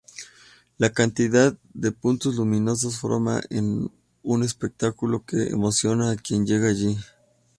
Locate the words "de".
1.75-1.91